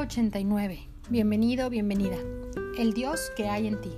[0.00, 0.88] Día 89.
[1.10, 2.16] Bienvenido, bienvenida.
[2.78, 3.90] El Dios que hay en ti.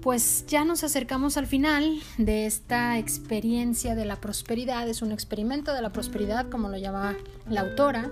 [0.00, 4.88] Pues ya nos acercamos al final de esta experiencia de la prosperidad.
[4.88, 7.16] Es un experimento de la prosperidad, como lo llamaba
[7.50, 8.10] la autora.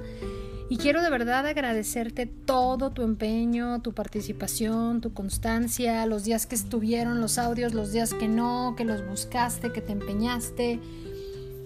[0.69, 6.57] Y quiero de verdad agradecerte todo tu empeño, tu participación, tu constancia, los días que
[6.57, 10.79] estuvieron los audios, los días que no, que los buscaste, que te empeñaste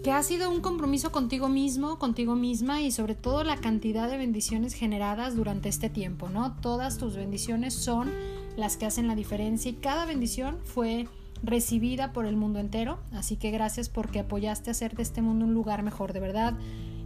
[0.02, 4.16] que ha sido un compromiso contigo mismo, contigo misma y sobre todo la cantidad de
[4.16, 6.56] bendiciones generadas durante este tiempo, ¿no?
[6.60, 8.10] Todas tus bendiciones son
[8.56, 11.08] las que hacen la diferencia y cada bendición fue
[11.44, 15.44] recibida por el mundo entero, así que gracias porque apoyaste a hacer de este mundo
[15.44, 16.54] un lugar mejor, de verdad,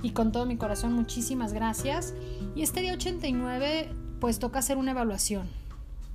[0.03, 2.15] y con todo mi corazón muchísimas gracias.
[2.55, 5.49] Y este día 89 pues toca hacer una evaluación,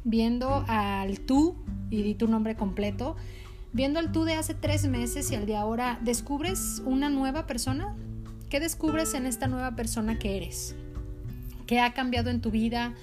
[0.03, 1.55] viendo al tú
[1.91, 3.15] y di tu nombre completo
[3.73, 7.95] Viendo el tú de hace tres meses y al de ahora, ¿descubres una nueva persona?
[8.49, 10.75] ¿Qué descubres en esta nueva persona que eres?
[11.67, 12.93] ¿Qué ha cambiado en tu vida?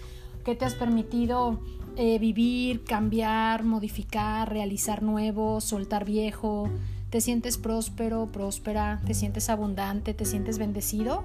[0.45, 1.59] ¿Qué te has permitido
[1.97, 6.69] eh, vivir, cambiar, modificar, realizar nuevo, soltar viejo?
[7.09, 9.01] ¿Te sientes próspero, próspera?
[9.07, 10.13] ¿Te sientes abundante?
[10.13, 11.25] ¿Te sientes bendecido?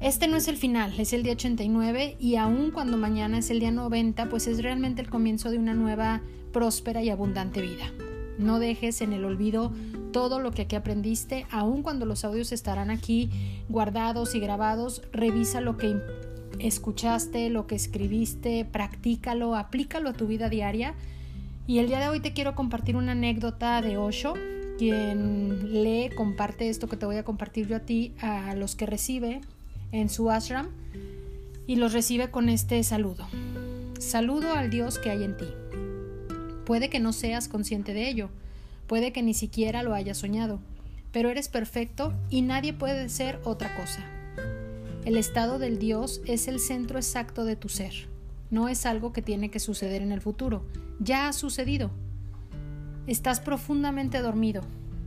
[0.00, 3.60] Este no es el final, es el día 89 y aun cuando mañana es el
[3.60, 7.92] día 90, pues es realmente el comienzo de una nueva próspera y abundante vida.
[8.38, 9.72] No dejes en el olvido
[10.12, 13.30] todo lo que aquí aprendiste, aun cuando los audios estarán aquí
[13.68, 15.96] guardados y grabados, revisa lo que
[16.58, 20.94] escuchaste, lo que escribiste, practícalo, aplícalo a tu vida diaria.
[21.66, 24.34] Y el día de hoy te quiero compartir una anécdota de Osho,
[24.78, 28.86] quien lee, comparte esto que te voy a compartir yo a ti, a los que
[28.86, 29.40] recibe
[29.92, 30.68] en su ashram,
[31.66, 33.26] y los recibe con este saludo.
[33.98, 35.46] Saludo al Dios que hay en ti.
[36.68, 38.28] Puede que no seas consciente de ello,
[38.86, 40.60] puede que ni siquiera lo hayas soñado,
[41.12, 44.04] pero eres perfecto y nadie puede ser otra cosa.
[45.06, 47.94] El estado del Dios es el centro exacto de tu ser.
[48.50, 50.62] No es algo que tiene que suceder en el futuro.
[51.00, 51.90] Ya ha sucedido.
[53.06, 54.60] Estás profundamente dormido.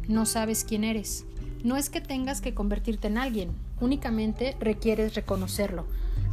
[0.08, 1.26] No sabes quién eres.
[1.64, 3.52] No es que tengas que convertirte en alguien.
[3.80, 5.86] Únicamente requieres reconocerlo.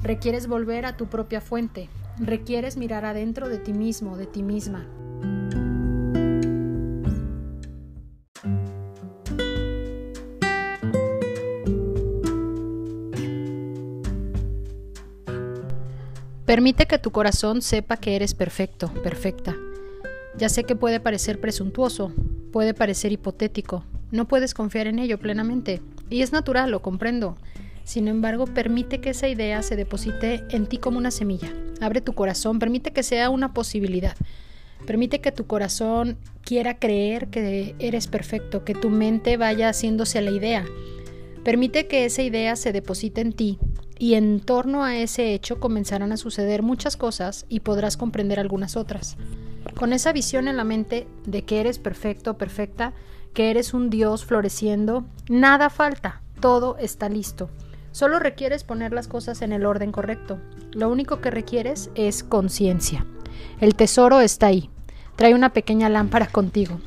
[0.03, 1.91] Requieres volver a tu propia fuente.
[2.19, 4.87] Requieres mirar adentro de ti mismo, de ti misma.
[16.49, 19.55] Permite que tu corazón sepa que eres perfecto, perfecta.
[20.39, 22.11] Ya sé que puede parecer presuntuoso,
[22.53, 27.37] puede parecer hipotético, no puedes confiar en ello plenamente, y es natural, lo comprendo.
[27.85, 31.53] Sin embargo, permite que esa idea se deposite en ti como una semilla.
[31.83, 34.17] Abre tu corazón, permite que sea una posibilidad.
[34.87, 40.23] Permite que tu corazón quiera creer que eres perfecto, que tu mente vaya haciéndose a
[40.23, 40.65] la idea.
[41.45, 43.59] Permite que esa idea se deposite en ti
[43.99, 48.77] y en torno a ese hecho comenzarán a suceder muchas cosas y podrás comprender algunas
[48.77, 49.17] otras.
[49.77, 52.93] Con esa visión en la mente de que eres perfecto, perfecta,
[53.35, 57.51] que eres un Dios floreciendo, nada falta, todo está listo.
[57.93, 60.39] Solo requieres poner las cosas en el orden correcto.
[60.73, 63.07] Lo único que requieres es conciencia.
[63.61, 64.71] El tesoro está ahí.
[65.17, 66.81] Trae una pequeña lámpara contigo.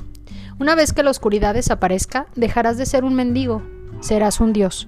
[0.60, 3.62] Una vez que la oscuridad desaparezca, dejarás de ser un mendigo,
[4.00, 4.88] serás un Dios.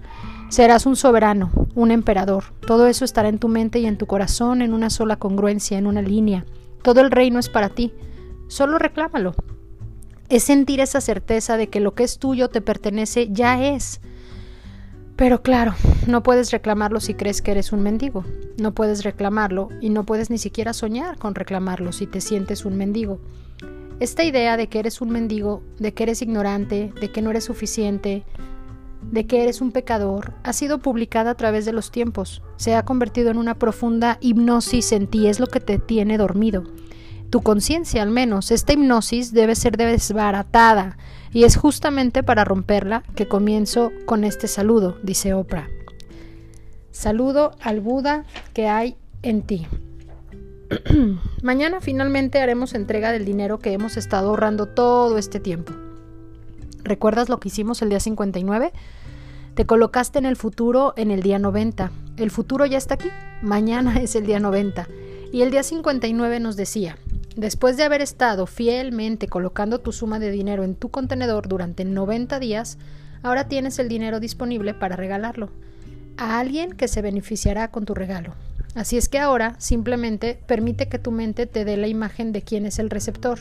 [0.49, 2.43] Serás un soberano, un emperador.
[2.65, 5.87] Todo eso estará en tu mente y en tu corazón en una sola congruencia, en
[5.87, 6.45] una línea.
[6.83, 7.93] Todo el reino es para ti.
[8.47, 9.33] Solo reclámalo.
[10.29, 13.99] Es sentir esa certeza de que lo que es tuyo te pertenece ya es.
[15.15, 15.73] Pero claro,
[16.07, 18.23] no puedes reclamarlo si crees que eres un mendigo.
[18.59, 22.77] No puedes reclamarlo y no puedes ni siquiera soñar con reclamarlo si te sientes un
[22.77, 23.19] mendigo.
[23.99, 27.45] Esta idea de que eres un mendigo, de que eres ignorante, de que no eres
[27.45, 28.23] suficiente,
[29.11, 32.41] de que eres un pecador ha sido publicada a través de los tiempos.
[32.57, 36.63] Se ha convertido en una profunda hipnosis en ti, es lo que te tiene dormido.
[37.29, 40.97] Tu conciencia al menos, esta hipnosis debe ser desbaratada
[41.31, 45.67] y es justamente para romperla que comienzo con este saludo, dice Oprah.
[46.91, 49.65] Saludo al Buda que hay en ti.
[51.41, 55.73] Mañana finalmente haremos entrega del dinero que hemos estado ahorrando todo este tiempo.
[56.83, 58.71] ¿Recuerdas lo que hicimos el día 59?
[59.55, 61.91] Te colocaste en el futuro en el día 90.
[62.17, 63.09] El futuro ya está aquí.
[63.41, 64.87] Mañana es el día 90.
[65.31, 66.97] Y el día 59 nos decía,
[67.35, 72.39] después de haber estado fielmente colocando tu suma de dinero en tu contenedor durante 90
[72.39, 72.77] días,
[73.23, 75.49] ahora tienes el dinero disponible para regalarlo
[76.17, 78.35] a alguien que se beneficiará con tu regalo.
[78.75, 82.65] Así es que ahora simplemente permite que tu mente te dé la imagen de quién
[82.65, 83.39] es el receptor.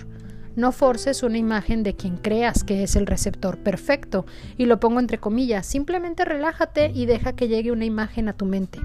[0.55, 4.27] No forces una imagen de quien creas que es el receptor perfecto,
[4.59, 8.45] y lo pongo entre comillas, simplemente relájate y deja que llegue una imagen a tu
[8.45, 8.79] mente.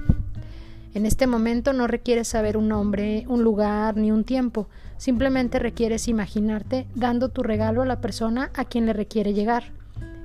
[0.93, 6.07] En este momento no requieres saber un nombre, un lugar ni un tiempo, simplemente requieres
[6.07, 9.73] imaginarte dando tu regalo a la persona a quien le requiere llegar.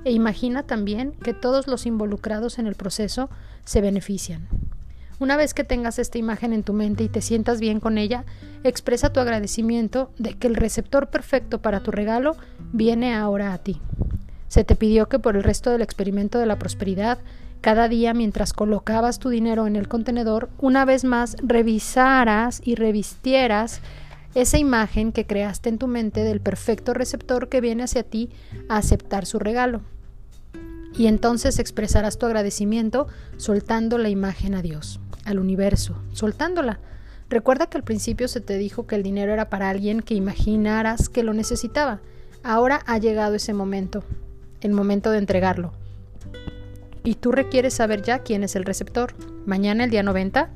[0.05, 3.29] E imagina también que todos los involucrados en el proceso
[3.65, 4.47] se benefician.
[5.19, 8.25] Una vez que tengas esta imagen en tu mente y te sientas bien con ella,
[8.63, 12.35] expresa tu agradecimiento de que el receptor perfecto para tu regalo
[12.71, 13.81] viene ahora a ti.
[14.47, 17.19] Se te pidió que por el resto del experimento de la prosperidad,
[17.61, 23.81] cada día mientras colocabas tu dinero en el contenedor, una vez más revisaras y revistieras
[24.35, 28.31] esa imagen que creaste en tu mente del perfecto receptor que viene hacia ti
[28.69, 29.81] a aceptar su regalo.
[30.97, 33.07] Y entonces expresarás tu agradecimiento
[33.37, 36.79] soltando la imagen a Dios, al universo, soltándola.
[37.29, 41.09] Recuerda que al principio se te dijo que el dinero era para alguien que imaginaras
[41.09, 42.01] que lo necesitaba.
[42.43, 44.03] Ahora ha llegado ese momento
[44.63, 45.73] el momento de entregarlo.
[47.03, 49.13] Y tú requieres saber ya quién es el receptor.
[49.45, 50.49] Mañana, el día 90,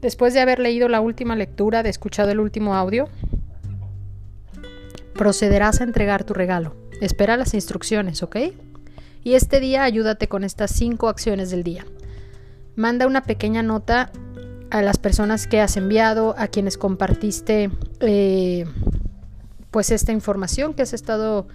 [0.00, 3.08] después de haber leído la última lectura, de escuchado el último audio,
[5.14, 6.74] procederás a entregar tu regalo.
[7.00, 8.36] Espera las instrucciones, ¿ok?
[9.22, 11.84] Y este día ayúdate con estas cinco acciones del día.
[12.74, 14.10] Manda una pequeña nota
[14.70, 17.70] a las personas que has enviado, a quienes compartiste
[18.00, 18.64] eh,
[19.70, 21.46] pues esta información que has estado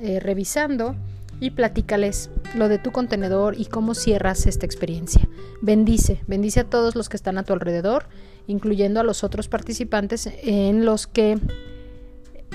[0.00, 0.96] eh, revisando
[1.40, 5.28] y platícales lo de tu contenedor y cómo cierras esta experiencia.
[5.62, 8.06] Bendice, bendice a todos los que están a tu alrededor,
[8.46, 11.38] incluyendo a los otros participantes en los que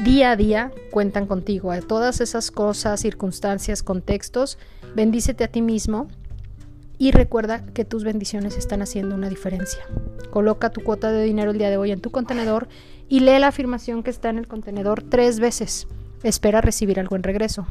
[0.04, 4.58] día a día cuentan contigo, a todas esas cosas, circunstancias, contextos.
[4.96, 6.08] Bendícete a ti mismo
[7.04, 9.84] y recuerda que tus bendiciones están haciendo una diferencia.
[10.30, 12.70] Coloca tu cuota de dinero el día de hoy en tu contenedor
[13.10, 15.86] y lee la afirmación que está en el contenedor tres veces.
[16.24, 17.68] Espera recibir algo en regreso.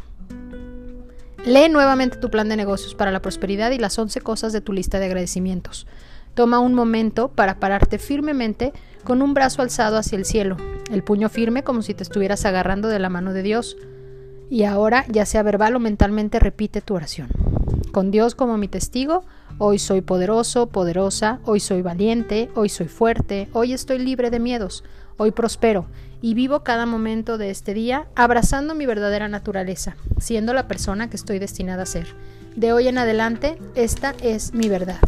[1.46, 4.75] Lee nuevamente tu plan de negocios para la prosperidad y las 11 cosas de tu
[4.75, 5.87] lista de agradecimientos.
[6.35, 10.58] Toma un momento para pararte firmemente con un brazo alzado hacia el cielo,
[10.90, 13.78] el puño firme como si te estuvieras agarrando de la mano de Dios.
[14.50, 17.31] Y ahora, ya sea verbal o mentalmente, repite tu oración.
[17.92, 19.22] Con Dios como mi testigo,
[19.58, 24.82] hoy soy poderoso, poderosa, hoy soy valiente, hoy soy fuerte, hoy estoy libre de miedos,
[25.18, 25.84] hoy prospero
[26.22, 31.16] y vivo cada momento de este día abrazando mi verdadera naturaleza, siendo la persona que
[31.16, 32.06] estoy destinada a ser.
[32.56, 35.00] De hoy en adelante, esta es mi verdad.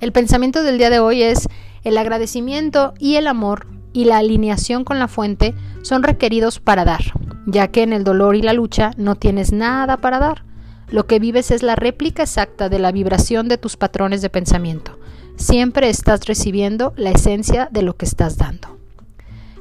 [0.00, 1.46] El pensamiento del día de hoy es
[1.84, 7.02] el agradecimiento y el amor y la alineación con la fuente son requeridos para dar,
[7.46, 10.47] ya que en el dolor y la lucha no tienes nada para dar.
[10.90, 14.98] Lo que vives es la réplica exacta de la vibración de tus patrones de pensamiento.
[15.36, 18.78] Siempre estás recibiendo la esencia de lo que estás dando.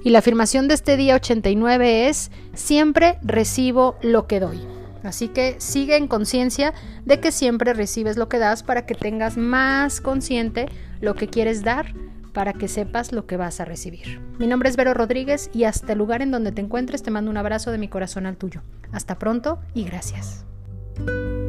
[0.04, 4.60] Y la afirmación de este día 89 es, siempre recibo lo que doy.
[5.04, 6.74] Así que sigue en conciencia
[7.06, 10.68] de que siempre recibes lo que das para que tengas más consciente
[11.02, 11.94] lo que quieres dar
[12.34, 14.22] para que sepas lo que vas a recibir.
[14.38, 17.32] Mi nombre es Vero Rodríguez y hasta el lugar en donde te encuentres te mando
[17.32, 18.62] un abrazo de mi corazón al tuyo.
[18.92, 20.46] Hasta pronto y gracias.
[21.00, 21.47] Música